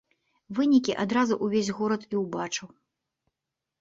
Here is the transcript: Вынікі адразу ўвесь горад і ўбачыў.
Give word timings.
Вынікі 0.59 0.95
адразу 1.03 1.37
ўвесь 1.47 1.71
горад 1.81 2.01
і 2.15 2.21
ўбачыў. 2.23 2.67